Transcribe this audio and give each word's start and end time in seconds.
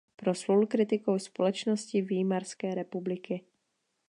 Proslul 0.15 0.67
kritikou 0.67 1.19
společnosti 1.19 2.01
Výmarské 2.01 2.75
republiky. 2.75 3.41